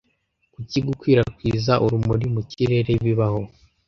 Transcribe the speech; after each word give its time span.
Kuki 0.53 0.77
gukwirakwiza 0.87 1.73
urumuri 1.85 2.25
mu 2.33 2.41
kirere 2.51 2.91
bibaho 3.03 3.41